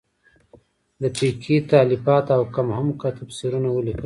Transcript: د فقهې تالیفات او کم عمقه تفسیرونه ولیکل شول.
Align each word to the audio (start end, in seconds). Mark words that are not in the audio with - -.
د 1.01 1.03
فقهې 1.17 1.57
تالیفات 1.73 2.25
او 2.37 2.41
کم 2.53 2.67
عمقه 2.79 3.09
تفسیرونه 3.19 3.69
ولیکل 3.71 3.95
شول. 3.95 3.99